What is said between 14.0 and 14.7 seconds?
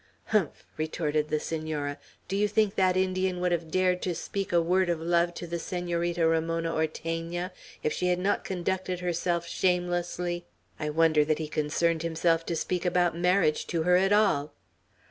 all."